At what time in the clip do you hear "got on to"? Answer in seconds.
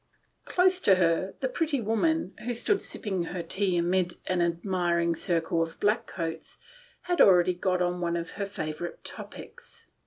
7.53-7.99